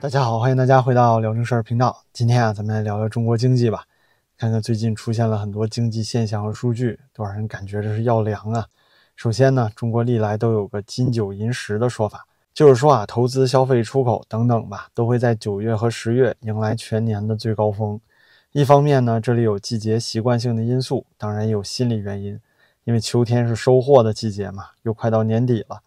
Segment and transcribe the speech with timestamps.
[0.00, 2.04] 大家好，欢迎大家回到聊正事儿频道。
[2.12, 3.82] 今天啊，咱们来聊聊中国经济吧。
[4.36, 8.64] 看看最近出现了很多经济现象和数据，都让人感觉这是要凉啊。
[9.16, 12.24] 首先呢，中国历来都有个金九银十的说法，
[12.54, 18.00] 就是说啊，投资、消费、出口等等吧，都会在九月和十月迎来全年的最高峰。
[18.52, 22.40] 一方面呢，这里有季节习惯性的因素，当然也有心理原因，
[22.84, 25.80] 因为秋天是收获的季节嘛，又快到年底了，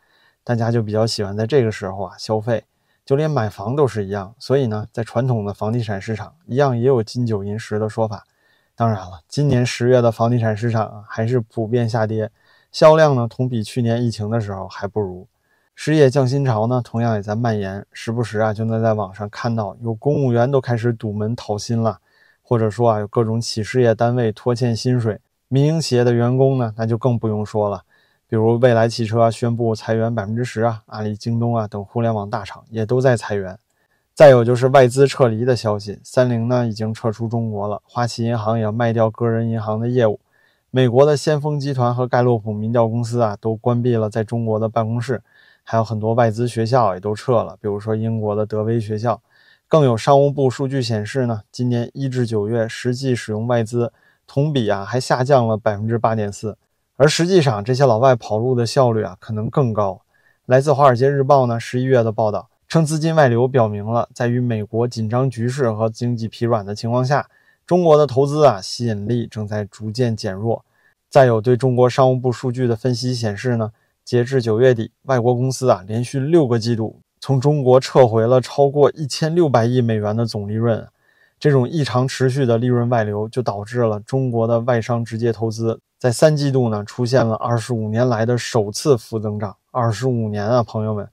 [0.43, 2.66] 大家就比较喜欢在这个时候啊消费。
[3.05, 8.23] 就连买房都是一样，所以呢，在传统的房地产市场一样也有金九银十的说法。
[8.76, 12.32] 当然了，今年十月的房地产市场还是普遍下跌，
[12.72, 15.28] 销量呢同比去年疫情的时候还不如。
[15.76, 22.00] 失业降薪潮呢同样也在蔓延，时不时啊就能在网上看到有公务员都开始堵门讨薪了，
[22.42, 27.84] 或者说啊有各种企事业单位拖欠薪水，民营企业的员工呢那就更不用说了。
[28.31, 33.59] 比如未来汽车宣布裁员百分之十啊，阿里、京东啊等互联网大厂也都在裁员。
[34.13, 40.17] 再有就是外资撤离的消息，三菱呢已经撤出中国了，花旗银行也要卖掉个人银行的业务。
[40.69, 45.22] 美国的先锋集团和盖洛普民调公司啊都关闭了在中国的办公室，
[45.66, 49.22] 还有很多外资学校也都撤了，比如说英国的德威学校。
[49.67, 53.91] 更有商务部数据显示呢，今年一至九月实际使用外资
[54.25, 56.58] 同比啊还下降了百分之八点四。
[57.02, 60.03] 而实际上，这些老外跑路的效率啊，可能更高。
[60.45, 67.27] 来自《华尔街日报》呢十一月的报道称，资金外流表明了，在与美国紧张局势和经济疲软的情况下，
[67.66, 70.63] 中国的投资啊吸引力正在逐渐减弱。
[71.09, 73.72] 再有，对中国商务部数据的分析显示呢，
[74.05, 80.88] 截至九月底，外国公司啊连续六个季度从中国撤回了超过一千六百亿美元的总利润。
[81.42, 85.80] 这种异常持续的利润外流，就导致了中国的外商直接投资。
[85.97, 89.58] 在三季度呢，出现了二十五年来的首次负增长。
[89.72, 91.09] 二十五年啊，朋友们，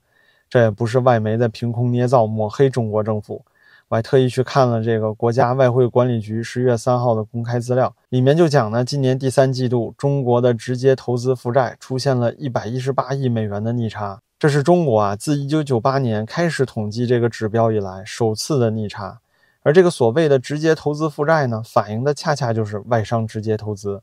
[0.47, 3.43] 这也不是外媒在凭空捏造抹黑中国政府。
[3.87, 19.19] 我还特意去看了这个国家外汇管理局十月三号的公开资料，里面就讲呢，今年第三季度中国的直接投资负债出现了一百一十八亿美元的逆差，这是中国啊自一九九八年开始统计这个指标以来首次的逆差。
[19.69, 24.01] 而这个所谓的直接投资负债呢，反映的恰恰就是外商直接投资。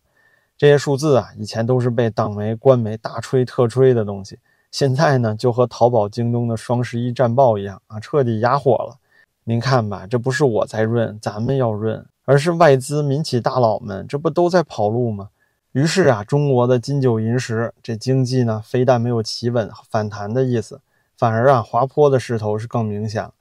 [0.56, 4.38] 这些数字啊，以前都是被党媒、官媒大吹特吹的东西，
[4.71, 8.97] 现在呢，就和淘宝、京东的双十一战报一样啊，彻底哑火了。
[9.43, 15.31] 您看吧，这不是我在润，咱们要润，而是外资民企大佬们，这不都在跑路吗？
[15.72, 20.81] 于是啊，中国的金九银十，这经济呢，非但没有企稳反弹的意思，
[21.19, 23.32] 反而啊，滑坡的势头是更明显了。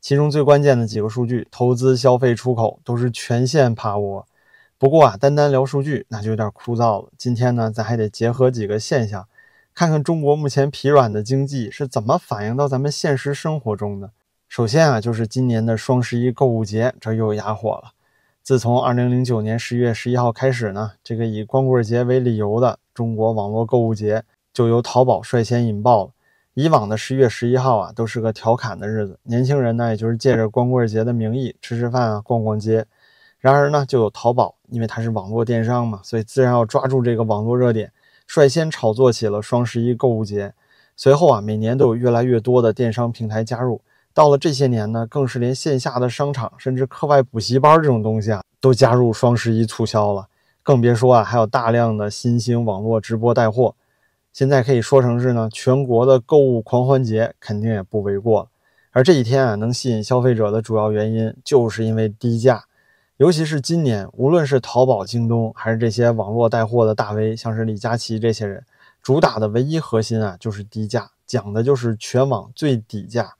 [0.00, 4.26] 其中最关键的几个数据，投资、消费、出口都是全线趴窝。
[4.78, 7.10] 不过啊，单单聊数据那就有点枯燥了。
[7.18, 9.26] 今天呢，咱还得结合几个现象，
[9.74, 14.12] 看看中国目前疲软的经济是怎么反映到咱们现实生活中的。
[14.48, 17.90] 首先啊，就是今年的双十一购物节，这又哑火了。
[18.42, 24.22] 自从二零零九年十一月十一号开始呢，这个以光棍节为理由的中国网络购物节
[24.54, 26.10] 就由淘宝率先引爆了。
[26.60, 32.84] 以往的十一月十一号啊，都是个调侃的日子，年轻人呢，也就是借着光棍节的名义吃吃饭啊，逛逛街。
[33.38, 37.92] 然而呢，就有淘宝，因为它是网络电商嘛，所以自然要抓住这个网络热点，
[38.26, 40.52] 率先炒作起了双十一购物节。
[40.96, 43.80] 随后啊，每年都有越来越多的电商平台加入。
[44.12, 50.26] 到了这些年呢，更是连线下的商场，甚至课外补习班这种东西啊，都加入双十一促销了。
[50.64, 53.76] 更别说啊，还有大量的新兴网络直播带货。
[54.32, 58.48] 现在可以说成是呢，全国的购物狂欢节，肯定也不为过。
[58.92, 62.64] 而这几天啊，能吸引消费者的主要原因，就是因为低价。
[63.16, 68.64] 尤其是今年，无论是淘宝、京东，还是这些网络带货的大 V，像是李佳琦这些人，
[69.02, 73.34] 主打的唯一核心啊，就是低价，讲的就是全网最底价。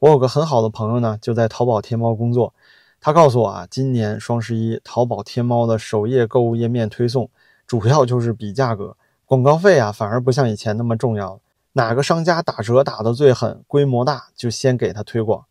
[0.00, 2.52] 我有个很好的朋友呢，就在淘宝天猫工作，
[3.00, 7.30] 他告诉我啊，今年双十一，淘宝天猫的首页购物页面推送，
[7.66, 8.96] 主要就是比价格，
[9.32, 11.40] 广告费啊，反而不像以前那么重要了。
[11.72, 15.46] 哪个商家打折打得最狠，规模大，就先给他推广。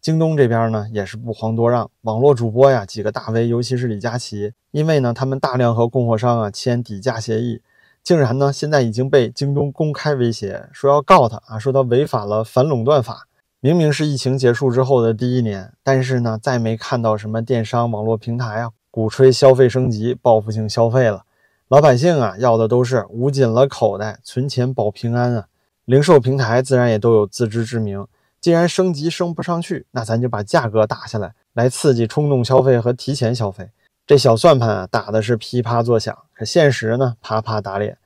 [0.00, 7.60] 京东这边呢也是不遑多让，网络主播呀几个大 V，尤其是李佳琦，因为呢他们大量和供货商啊签底价协议，
[8.00, 13.26] 竟然呢现在已经被京东公开威胁说要告他啊，说他违反了反垄断法。
[13.58, 21.24] 明明是疫情结束之后的第一年，但是呢再没看到什么电商网络平台啊鼓吹消费升级、报复性消费了，
[21.68, 25.48] 老百姓啊要的都是捂紧了口袋存钱保平安啊。
[25.84, 28.06] 零售平台自然也都有自知之明。
[28.40, 33.70] 既然升级升不上去，那咱就把价格打下来，来刺激冲动消费和提前消费。
[34.06, 37.98] 这小算盘啊，打的是噼啪作响，可现实呢，啪啪打脸。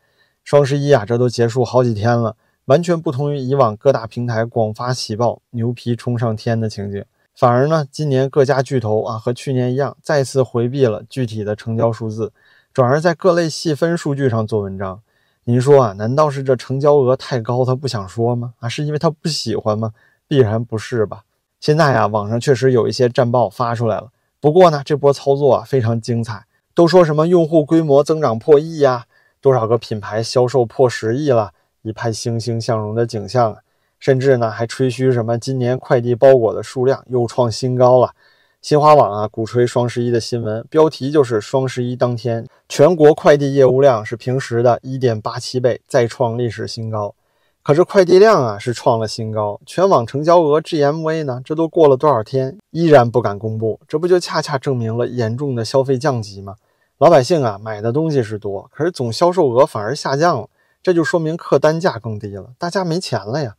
[0.42, 7.04] 双十一啊，这都结束好几天了，完全不同于以往各大平台广发喜报、牛皮冲上天的情景。
[7.36, 12.32] 反而呢，今年各家巨头啊和去年一样，再次回避了具体的成交数字，
[12.72, 15.02] 转而在各类细分数据上做文章。
[15.44, 18.54] 您说啊，难道是这成交额太高，他不想说吗？
[18.60, 19.92] 啊，是因为他不喜欢吗？
[20.28, 21.24] 必然不是吧。
[21.58, 24.12] 现在啊，网上确实有一些战报发出来了。
[24.40, 29.06] 不过呢，这波操作啊非常精彩，都说什么用户规模增长破亿呀，
[29.40, 31.50] 多少个品牌销售破十亿了，
[31.82, 33.58] 一派欣欣向荣的景象啊。
[33.98, 38.14] 甚至呢还吹嘘什么今年快递包裹的数量又创新高了。
[38.62, 47.14] 新华网啊鼓吹双十一的新闻，标题就是双十一当天全国快递业务量是平时的一点八七倍，再创历史新高。
[47.62, 51.40] 可是快递量啊是创了新高，全网成交额 GMV 呢？
[51.42, 56.56] 这都过了多少天，依然不敢公布，这不就恰恰证明了严重的消费降级吗？
[56.98, 60.48] 老百姓啊买的东西是多，可是总销售额反而下降了，
[60.82, 63.54] 这就说明客单价更低了，大家没钱了呀。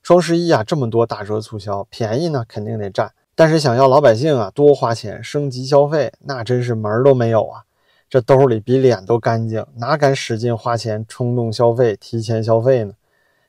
[0.00, 7.64] 双十一啊这么多打折促销，便宜呢肯定得占，但是想要老百姓啊多花钱升级消费，那真是门儿都没有啊！
[8.08, 12.92] 这兜里比脸都干净，哪敢使劲花钱冲动消费、提前消费呢？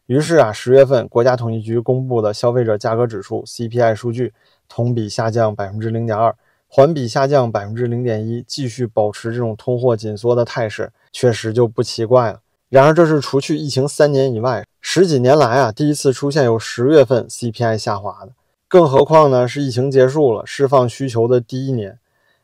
[0.08, 4.34] 于是啊，十月份国家统计局公布的消费者价格指数 CPI 数据
[4.68, 6.36] 同比下降百分之零点二，
[6.68, 12.40] 环比下降百分之零点一，继续保持这种通货紧缩的态势，确实就不奇怪了。
[12.70, 18.32] 然而，这是除去疫情三年以外，十几年来啊第一次出现有十月份 CPI 下滑的。
[18.76, 21.98] 更何况呢，是疫情结束了、释放需求的第一年，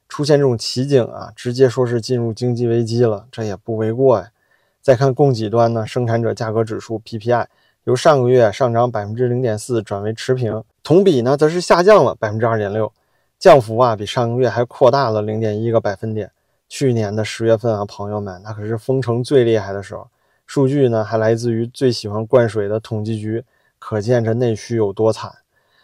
[0.07, 4.29] 出现这种奇景啊，直接说是进入经济危机了，这也不为过呀。
[4.81, 7.47] 再看供给端呢，生产者价格指数 PPI
[7.83, 12.93] 由上个月上涨百分之零点四转为持平，同比呢则是下降了百分之二点六，
[13.37, 16.31] 降幅啊比上个月还扩大了零点一个百分点。
[16.69, 20.07] 去年的十月份啊，朋友们，那可是封城最厉害的时候，
[20.45, 23.43] 数据呢还来自于最喜欢灌水的统计局，
[23.77, 25.29] 可见这内需有多惨。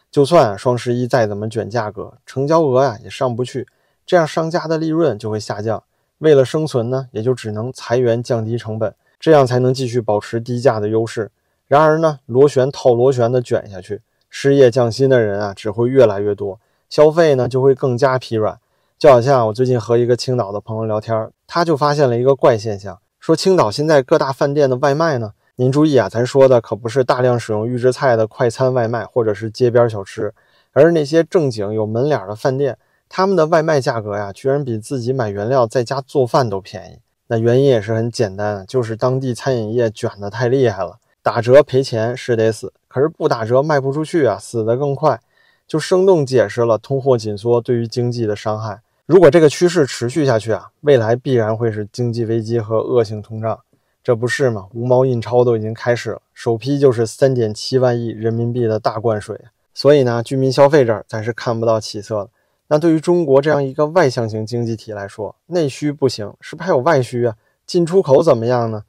[0.10, 3.68] 就算双十一再怎么卷价格，成交额呀也上不去，
[4.06, 5.84] 这样商家的利润就会下降。
[6.20, 11.30] 为了生存呢，也就只能裁员降低成本，这样才能继续保持低价的优势。
[11.68, 16.60] 然而呢，螺旋套螺旋的卷下去，失业降薪的人啊只会越来越多，
[16.90, 18.58] 消费呢就会更加疲软。
[18.98, 30.32] 就好像我最近和一个青岛的朋友聊天，他就发现了一个怪现象，说青岛现在各大饭店的外卖呢，您注意啊，咱说的可不是大量使用预制菜的快餐外卖或者是街边小吃，
[30.72, 32.78] 而是那些正经有门脸的饭店。
[33.10, 37.00] 他们的外卖价格呀，居然比自己买原料在家做饭都便宜。
[37.26, 45.20] 那原因也是很简单，就是当地餐饮业卷得太厉害了，打折赔钱是得死，可是不打折卖不出去啊，死得更快，
[45.68, 48.80] 就生动解释了通货紧缩对于经济的伤害。
[49.08, 53.60] 如果这个趋势持续下去啊，未来必然会是经济危机和恶性通胀，
[54.08, 54.68] 这不是吗？
[54.74, 59.38] 无毛印钞都已经开始了，首批就是三点七万亿人民币的大灌水，
[59.74, 62.30] 所以呢，居民消费这儿咱是看不到起色的。
[62.70, 67.36] 那对于中国这样一个外向型经济体来说，内需不行，是不是还有外需啊？
[67.66, 68.84] 进出口怎么样呢？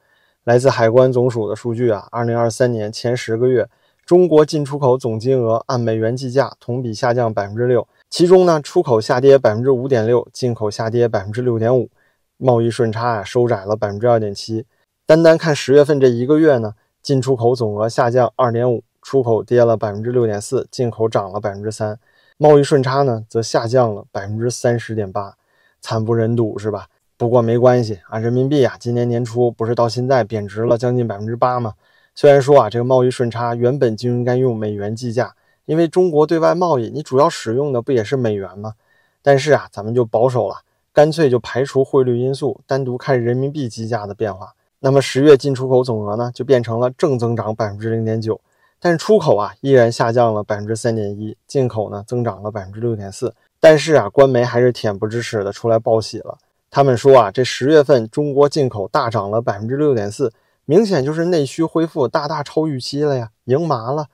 [0.45, 3.69] 来自海关总署的数据啊，二零二三年前十个月，
[4.07, 11.91] 中国进出口总金额按美元计价，同比下降百分之六，其中呢，出口下跌百分之五点六，进口下跌百分之六点五，
[12.37, 14.65] 贸易顺差啊收窄了百分之二点七。
[15.09, 21.99] 单单看十月份这一个月呢，进出口总额下降二点五，出口跌了百分之六点四，进口涨了百分之三。
[22.37, 25.39] 贸易顺差呢，则下降了百分之三十点八，
[25.81, 26.89] 惨不忍睹，是吧？
[27.17, 31.73] 不过没关系啊，人民币啊，今年年初不是到现在贬值了将近百分之八吗？
[32.15, 35.35] 虽然说啊，这个贸易顺差原本就应该用美元计价，
[35.65, 38.75] 因为中国对外贸易你主要使用的不也是美元吗？
[39.23, 40.57] 但是啊，咱们就保守了，
[40.93, 44.53] 干脆就排除汇率因素，单独看人民币计价的变化。
[44.81, 48.41] 那么十月进出口总额呢，就变成了正增长百分之零点九。
[48.81, 53.35] 但是出口啊依然下降了百分之三点一，进口呢增长了百分之六点四。
[53.59, 56.39] 但是啊，官媒还是恬不知耻的出来报喜了。
[56.71, 60.33] 他们说啊，这十月份中国进口大涨了百分之六点四，
[60.65, 64.07] 明显就是内需恢复大大超预期了呀，赢麻了。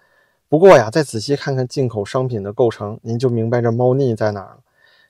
[0.48, 4.58] 不过呀，再仔细看看进口商品的构成，您就明白这猫腻在哪儿了。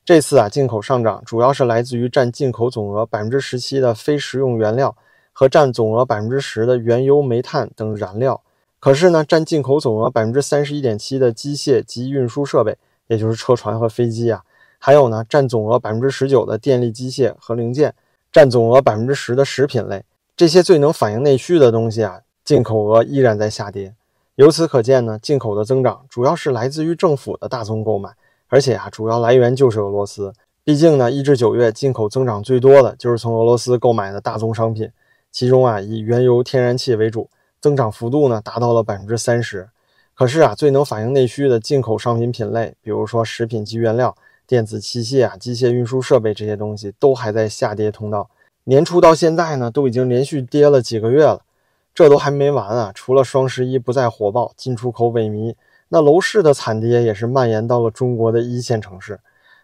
[0.04, 4.96] 这次啊，进口上涨主要是来自于占进口总额百分之十七的非食用原料
[5.34, 8.40] 和占总额百分之十的原油、煤炭等燃料。
[8.80, 12.76] 可是呢，占进口总额百分之三十一点七的机械及运输设备，
[13.08, 14.42] 也就是车船和飞机啊，
[14.78, 17.94] 还有呢，占总额百分之十九的电力机械和零件，
[18.30, 20.04] 占总额百分之十的食品类，
[20.36, 23.94] 这些最能反映内需的东西啊，进口额依然在下跌。
[24.34, 28.10] 由此可见呢，进口的增长主要是来自于政府的大宗购买，
[28.48, 30.32] 而且啊，主要来源就是俄罗斯。
[30.62, 34.90] 毕竟呢，一至九月进口增长最多的就是从俄罗斯购买的大宗商品，
[35.34, 37.28] 其中啊，以原油、天然气为主。
[37.60, 39.68] 增长幅度呢达到了百分之三十。
[40.14, 48.30] 可是啊，最能反映内需的进口商品品类，比如说食品及原料、电子器械啊、机械运输设备这些东西，都还在下跌通道。
[48.62, 51.40] 年初到现在呢，都已经连续跌了几个月了。
[51.92, 52.92] 这都还没完啊！
[52.94, 55.56] 除了双十一不再火爆，进出口萎靡，
[55.88, 59.18] 那楼市的惨跌也是蔓延到了中国的一线城市。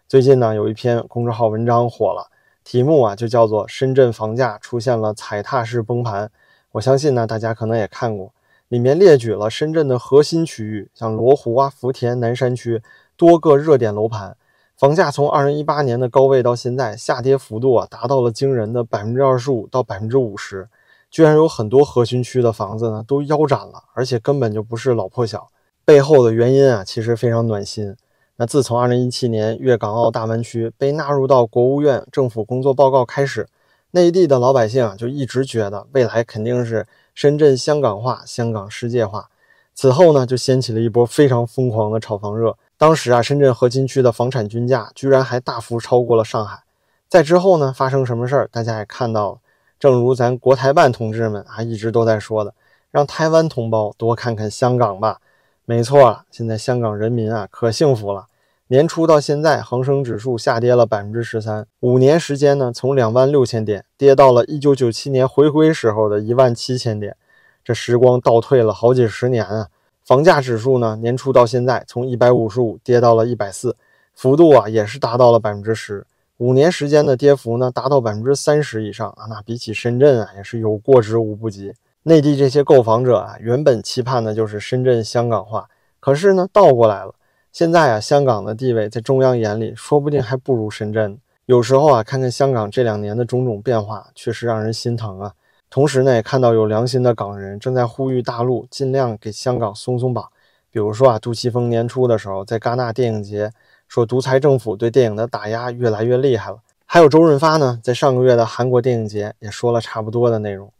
[0.07, 2.29] 最近呢，有一篇公众号文章火了，
[2.71, 6.27] 题目啊就叫做《深圳房价出现了踩踏式崩盘》。
[6.71, 8.31] 我相信呢，大家可能也看过。
[8.69, 12.81] 里面列举了深圳的核心区域，像罗湖啊、福田、南山区
[13.17, 14.37] 多个热点楼盘，
[14.77, 20.69] 房价从二零一八年的高位到现在下跌幅度啊，达到了惊人的百分之二十五到百分之五十，
[21.09, 25.49] 居然有很多核心区的房子呢都腰斩了，而且根本就不是老破小。
[25.83, 27.97] 背后的原因啊，其实非常暖心。
[28.37, 33.47] 那自从二零一七年粤港澳大湾区被纳入到国务院政府工作报告开始，
[33.91, 36.87] 内地的老百姓啊就一直觉得未来肯定是。
[37.13, 39.29] 深圳香港化，香港世界化。
[39.75, 42.57] 此后呢，就掀起了一波非常疯狂的炒房热。
[42.77, 46.63] 当时啊，深圳核心区的房产均价居然还大幅超过了上海。
[47.09, 49.39] 在之后呢，发生什么事儿，大家也看到了。
[49.77, 52.53] 正如咱国台办同志们啊一直都在说的，
[52.91, 55.19] 让台湾同胞多看看香港吧。
[55.65, 58.25] 没错，现在香港人民啊可幸福了。
[58.67, 67.15] 年初到现在，恒生指数下跌了百分之十三，五年时间呢，从两万六千点跌到了一九九七年回归时候的一万七千点，
[67.63, 69.67] 这时光倒退了好几十年啊！
[70.05, 73.75] 房价指数呢，年初到现在从一百五十五跌到了一百四，
[74.15, 76.05] 幅度啊也是达到了百分之十，
[76.37, 79.27] 五年时间的跌幅呢达到百分之三十以上啊！
[79.29, 81.73] 那比起深圳啊，也是有过之无不及。
[82.03, 87.13] 内地这些购房者啊，原本期盼的就是深圳香港化，可是呢，倒过来了。
[87.51, 91.19] 现在啊，香港的地位在中央眼里，说不定还不如深圳。
[91.45, 95.33] 有时候啊，看看香港这两年的种种变化，确实让人心疼啊。
[95.69, 100.27] 同时呢，也看到有良心的港人正在呼吁大陆尽量给香港松松绑。
[100.71, 103.51] 比如说啊，杜琪峰年初的时候在戛纳电影节
[103.87, 106.57] 说，独裁政府对电影的打压越来越厉害了。
[106.87, 110.71] 还有周润发呢，在上个月的韩国电影节也说了差不多的内容。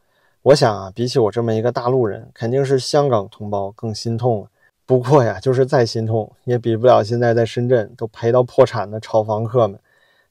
[0.43, 4.47] 我想啊，比起我这么一个大陆人，肯定是香港同胞更心痛了。
[4.87, 9.79] 不过呀，就是再心痛，也比不了现在在深圳都赔到破产的炒房客们。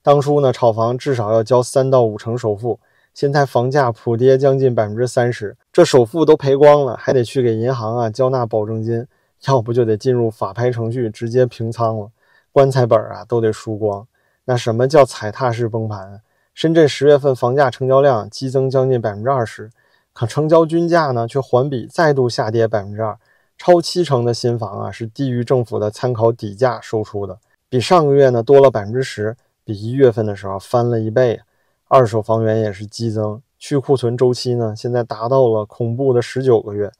[0.02, 2.80] 当初呢，炒房至少要交三到五成首付，
[3.14, 9.06] 现在房价普跌将近百分之三十，这首付都赔光了，还得去给银行啊交纳保证金，
[9.46, 12.10] 要不就得进入法拍程序直接平仓了，
[12.50, 14.04] 棺材本啊都得输光。
[14.46, 16.20] 那什么叫踩踏式崩盘？
[16.52, 19.70] 深圳十月份房价成交量激增将近百分之二十，
[20.12, 23.18] 可成交均价呢却环比再度下跌百分之二。
[23.56, 27.38] 超七成的新房啊，是低于政府的参考底价售出的，
[27.68, 31.40] 比上个月呢多了百分之十，比一月份的时候翻了一倍。
[31.86, 36.90] 二手房源也是激增，去库存周期呢现在达到了恐怖的十九个月，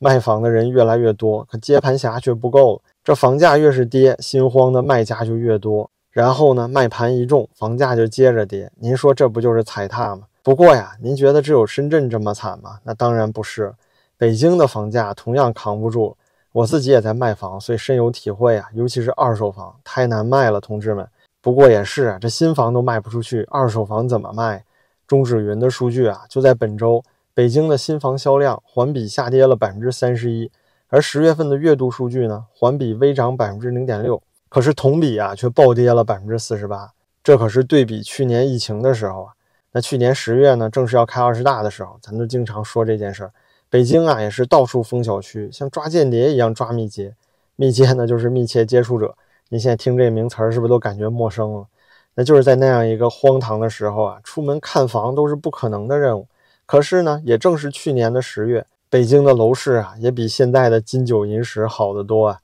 [0.00, 2.82] 卖房的人越来越多，可接盘侠却不够了。
[3.04, 8.72] 这房价越是跌，心慌的卖家就越多，然后呢卖盘一重，房价就接着跌。
[8.80, 10.22] 您说这不就是踩踏吗？
[10.48, 12.80] 不过呀，您觉得只有深圳这么惨吗？
[12.82, 13.74] 那当然不是。
[14.16, 16.16] 北京的房价同样扛不住，
[16.52, 18.66] 我自己也在卖房，所以深有体会啊。
[18.72, 21.06] 尤其是二手房太难卖了，同志们。
[21.42, 24.64] 不过也是啊，这新房都卖不出去，二手房怎么卖？
[25.06, 30.50] 中指云的数据啊，就在本周，北京的新房销量环比下跌了百分之三十一，
[30.88, 36.90] 而十月份的月度数据呢，环比微涨百分之零点六，可是同比啊却暴跌了百分之四十八。
[37.22, 39.32] 这可是对比去年疫情的时候啊。
[39.72, 43.32] 那去年十月呢，正是要开二十大的时候，咱都经常说这件事儿。
[43.70, 47.14] 北京啊，也是到处封小区，像抓间谍一样抓密接。
[47.56, 49.14] 密接呢，就是密切接触者。
[49.50, 51.66] 您现在听这名词儿，是不是都感觉陌生了？
[52.14, 56.26] 那就是在那样一个荒唐的时候啊，出门看房都是不可能的任务。
[56.64, 62.40] 可是呢，也正是去年的十月，北京的楼市啊，也比现在的金九银十好得多啊。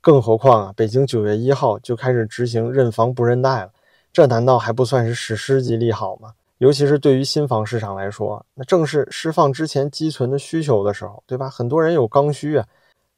[0.00, 3.70] 更何况啊，北京九月一号就开始执行认房不认贷了，
[4.12, 6.34] 这难道还不算是史诗级利好吗？
[6.58, 11.48] 尤其是对于新房市场来说，那正是释放之前积存的需求的时候，对吧？
[11.48, 12.66] 很多人有刚需啊，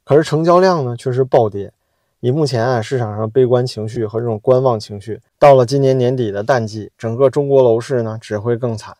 [0.04, 1.72] 可是成交量呢却是暴跌。
[2.20, 8.94] 以目前啊市场上悲观情绪和这种观望情绪，到了今年年底的淡季，整个中国楼市呢只会更惨。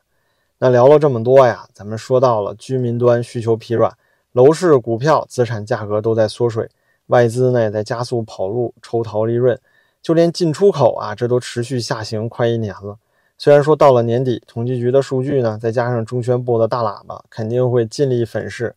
[0.59, 3.95] 那聊了这么多呀，咱们说到了居民端需求疲软，
[4.33, 6.67] 楼市、股票、资产价格都在缩水，
[7.09, 9.61] 外资呢也在加速跑路抽逃利润，
[10.01, 12.97] 就连进出口啊，这都持续下行快一年了。
[13.43, 18.77] 虽然说到了年底，统计局的数据呢，再加上中宣部的大喇叭，肯定会尽力粉饰。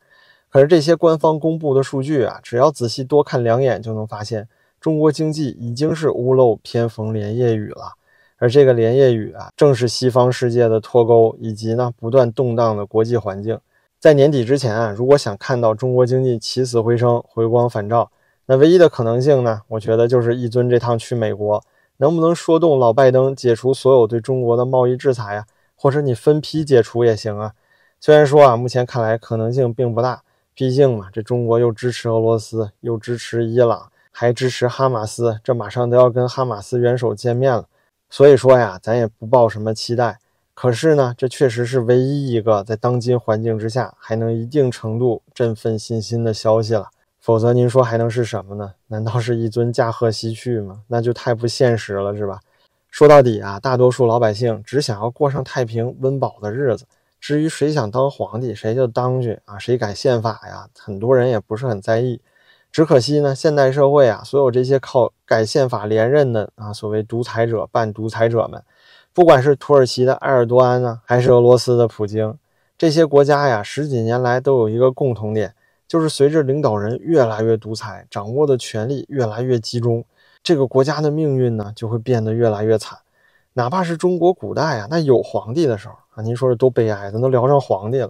[0.50, 4.48] 可是这些官方公布的数据啊，只要仔细多看两眼，就能发现
[4.80, 7.92] 中国经济已经是屋漏偏逢连夜雨了。
[8.38, 13.60] 而这个连夜雨啊，正是西方世界的脱钩，以及呢不断动荡的国际环境。
[14.00, 18.10] 在年底之前啊，如果想看到中国经济起死回生、回光返照，
[18.46, 21.62] 那唯一的可能性呢，我觉得就是一尊这趟去美国，
[21.98, 25.46] 能不能说动老拜登解除所有对中国的贸易制裁啊？
[25.76, 27.54] 或者你分批解除也行啊。
[28.00, 30.24] 虽然说啊，目前看来可能性并不大，
[30.54, 37.66] 毕竟嘛，这中国又支持俄罗斯，又支持伊朗，还支持哈马斯，这马上都要跟哈马斯元首见面了。
[38.10, 40.20] 所以说呀，咱也不抱什么期待。
[40.54, 46.90] 可是呢，这确实是唯一一个在当今环境之下还能一定程度振奋信心的消息了。
[47.24, 48.74] 否则您说还能是什么呢？
[48.88, 50.82] 难道是一尊驾鹤西去吗？
[50.88, 52.42] 那就太不现实了，是吧？
[52.92, 56.86] 说到底啊，大多数老百姓只想要过上太平温饱的日子。
[57.22, 59.58] 至于谁想当皇帝，谁就当去啊！
[59.58, 60.68] 谁改宪法呀？
[60.78, 62.20] 很多人也不是很在意。
[62.70, 68.62] 只可惜呢，现代社会啊，所有这些靠改宪法连任的啊，所谓独裁者、半独裁者们，
[69.14, 72.38] 不管是土耳其的埃尔多安呢，还是俄罗斯的普京，
[72.78, 75.56] 这些国家呀，十几年来都有一个共同点，
[75.94, 80.04] 就是随着领导人越来越独裁，掌握的权力越来越集中，
[80.42, 82.98] 这个国家的命运呢，就会变得越来越惨。
[83.54, 88.10] 哪怕是中国古代啊，那有皇帝的时候啊，您说这多悲哀，咱都聊上皇帝了。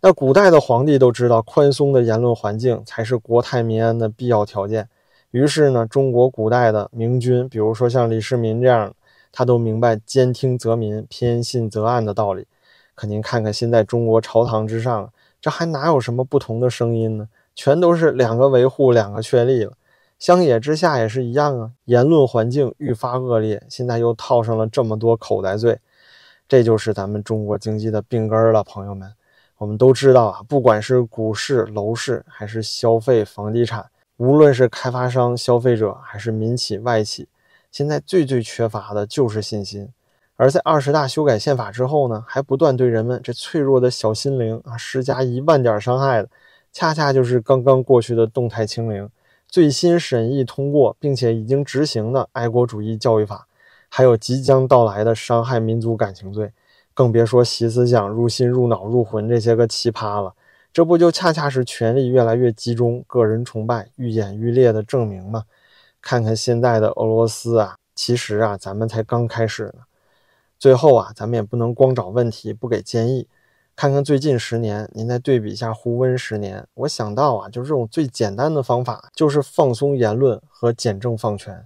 [0.00, 4.88] 那古代的皇帝都知道，宽松的言论环境才是国泰民安的必要条件。
[5.32, 8.94] 于是呢，中国古代的明君，比如说像李世民这样，
[9.32, 12.46] 他都明白兼听则明，偏信则暗的道理。
[12.94, 15.12] 可您看看现在中国朝堂之上，
[15.44, 17.28] 这还哪有什么不同的声音呢？
[17.54, 19.74] 全都是两个维护，两个确立了。
[20.18, 25.78] 乡野之下也是一样啊，言论环境愈发恶劣，现在又套上了这么多口袋罪，
[26.48, 29.12] 这就是咱们中国经济的病根了，朋友们。
[29.58, 33.84] 我们都知道啊，不管是股市、楼市，还是消费、房地产，
[34.16, 37.28] 无论是开发商、消费者，还是民企、外企，
[37.70, 39.90] 现在最最缺乏的就是信心。
[40.36, 46.28] 而在二十大修改宪法之后呢，还不断对人们这脆弱的小心灵啊施加一万点伤害的，
[46.72, 49.08] 恰恰就是刚刚过去的动态清零。
[49.46, 53.36] 最新审议通过并且已经执行的《爱国主义教育法》，
[53.88, 56.52] 还有即将到来的伤害民族感情罪，
[56.92, 60.34] 更别说习思想入心、入脑、入魂这些个奇葩了。
[60.72, 65.44] 这不就恰恰是权力越来越集中、个人崇拜愈演愈烈的证明吗？
[66.02, 69.82] 看看现在的俄罗斯啊，其实啊，咱们才刚开始呢。
[70.64, 73.28] 最后啊，咱们也不能光找问题不给建议。
[73.76, 81.62] 看看最近十年，您再对比一下胡温十年，我想到啊，就是这种最简单的方法，就是放松言论和简政放权。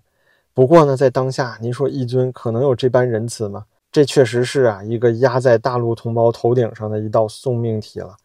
[0.53, 3.67] 不过呢，在当下，您说一尊可能有这般仁慈吗？
[3.93, 8.17] 这确实是啊，一个压在大陆同胞头顶上的一道送命题了。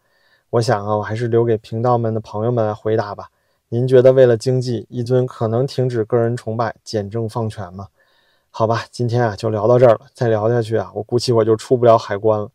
[0.49, 3.29] 我想啊，我还是留给频道们的朋友们来回答吧。
[3.69, 7.89] 您觉得为了经济，一尊可能停止个人崇拜，简政放权吗？
[8.55, 10.01] 好吧，今天啊就聊到这儿了。
[10.13, 12.47] 再聊下去啊，我估计我就出不了海关了。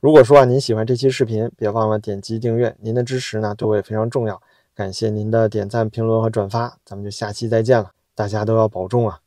[0.00, 4.42] 如果说啊您喜欢这期视频，别忘了点击订阅，您的支持呢对我也非常重要。
[4.74, 9.20] 感谢您的点赞、评论和转发，咱们就下期再见了，大家都要保重啊！